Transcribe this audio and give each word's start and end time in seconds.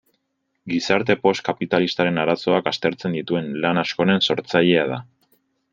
Gizarte 0.71 1.15
post-kapitalistaren 1.25 2.17
arazoak 2.23 2.71
aztertzen 2.73 3.19
dituen 3.19 3.53
lan 3.67 3.83
askoren 3.83 4.29
sortzailea 4.31 4.93
da. 4.97 5.03